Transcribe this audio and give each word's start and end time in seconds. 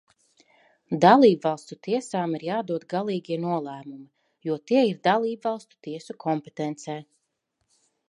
Dalībvalstu 1.03 1.77
tiesām 1.87 2.33
ir 2.39 2.45
jādod 2.47 2.87
galīgie 2.95 3.39
nolēmumi, 3.45 4.03
jo 4.51 4.59
tie 4.73 4.85
ir 4.91 5.01
dalībvalstu 5.11 5.81
tiesu 5.89 6.21
kompetencē. 6.29 7.03